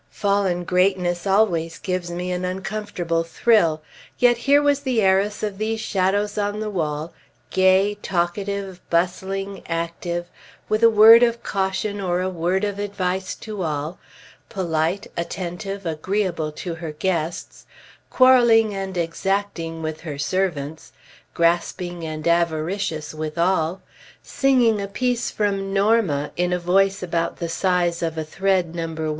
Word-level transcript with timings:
Fallen 0.09 0.63
greatness 0.63 1.27
always 1.27 1.77
gives 1.77 2.09
me 2.09 2.31
an 2.31 2.43
uncomfortable 2.43 3.23
thrill. 3.23 3.83
Yet 4.17 4.35
here 4.49 4.59
was 4.59 4.79
the 4.79 4.99
heiress 4.99 5.43
of 5.43 5.59
these 5.59 5.79
shadows 5.79 6.39
on 6.39 6.59
the 6.59 6.71
wall, 6.71 7.13
gay, 7.51 7.93
talkative, 8.01 8.81
bustling, 8.89 9.61
active; 9.67 10.25
with 10.67 10.81
a 10.81 10.89
word 10.89 11.21
of 11.21 11.43
caution, 11.43 12.01
or 12.01 12.19
a 12.19 12.31
word 12.31 12.63
of 12.63 12.79
advice 12.79 13.35
to 13.45 13.61
all; 13.61 13.99
polite, 14.49 15.05
attentive, 15.15 15.85
agreeable 15.85 16.51
to 16.53 16.73
her 16.81 16.93
guests, 16.93 17.67
quarreling 18.09 18.73
and 18.73 18.97
exacting 18.97 19.83
with 19.83 20.01
her 20.01 20.17
servants, 20.17 20.93
grasping 21.35 22.03
and 22.03 22.27
avaricious 22.27 23.13
with 23.13 23.37
all; 23.37 23.83
singing 24.23 24.81
a 24.81 24.87
piece 24.87 25.29
from 25.29 25.71
"Norma" 25.75 26.31
in 26.35 26.51
a 26.51 26.57
voice, 26.57 27.03
about 27.03 27.37
the 27.37 27.47
size 27.47 28.01
of 28.01 28.17
a 28.17 28.23
thread 28.23 28.73
No. 28.73 28.89